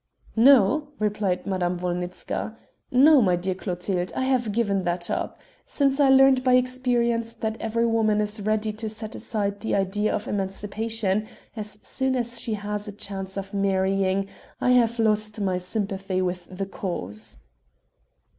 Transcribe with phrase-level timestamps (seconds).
[0.35, 2.57] "No," replied Madame Wolnitzka,
[2.89, 5.37] "no, my dear Clotilde, I have given that up.
[5.63, 10.11] Since I learnt by experience that every woman is ready to set aside the idea
[10.11, 14.27] of emancipation as soon as she has a chance of marrying
[14.59, 17.37] I have lost my sympathy with the cause."